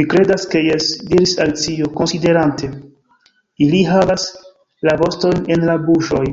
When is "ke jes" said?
0.54-0.88